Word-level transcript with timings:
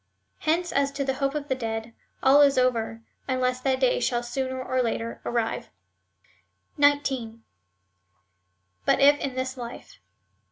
Hence 0.39 0.71
as 0.71 0.91
to 0.93 1.05
the 1.05 1.13
hope 1.13 1.35
of 1.35 1.47
the 1.47 1.53
dead, 1.53 1.93
all 2.23 2.41
is 2.41 2.57
over, 2.57 3.03
unless 3.27 3.59
that 3.61 3.79
day 3.79 3.99
shall 3.99 4.23
sooner 4.23 4.59
or 4.59 4.81
later 4.81 5.21
arrive. 5.23 5.69
19. 6.75 7.43
But 8.83 8.95
if 8.99 9.17
171 9.19 9.35
this 9.35 9.57
life. 9.57 9.99